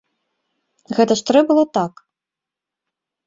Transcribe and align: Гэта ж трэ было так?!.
Гэта 0.99 1.17
ж 1.19 1.27
трэ 1.27 1.39
было 1.51 1.63
так?!. 1.79 1.93